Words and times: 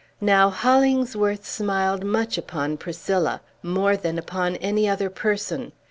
Now, 0.19 0.49
Hollingsworth 0.49 1.45
smiled 1.45 2.03
much 2.03 2.35
upon 2.35 2.77
Priscilla, 2.77 3.39
more 3.61 3.95
than 3.95 4.17
upon 4.17 4.55
any 4.55 4.89
other 4.89 5.11
person. 5.11 5.73